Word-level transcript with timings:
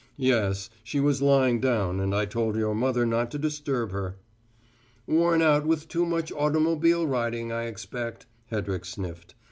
"Yes. 0.17 0.71
She 0.83 0.99
was 0.99 1.21
lying 1.21 1.59
down 1.59 1.99
and 1.99 2.15
I 2.15 2.25
told 2.25 2.55
your 2.55 2.73
mother 2.73 3.05
not 3.05 3.29
to 3.29 3.37
disturb 3.37 3.91
her." 3.91 4.17
"Worn 5.05 5.43
out 5.43 5.67
with 5.67 5.87
too 5.87 6.07
much 6.07 6.31
automobile 6.31 7.05
riding, 7.05 7.51
I 7.51 7.65
expect," 7.65 8.25
Hedrick 8.47 8.83
sniffed. 8.85 9.35